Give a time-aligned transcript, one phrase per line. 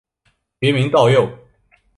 [0.57, 1.29] 别名道佑。